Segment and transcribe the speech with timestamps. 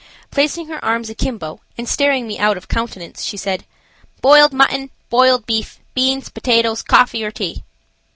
[0.31, 3.65] Placing her arms akimbo and staring me out of countenance she said:
[4.19, 7.61] "Boiled mutton, boiled beef, beans, potatoes, coffee or tea?"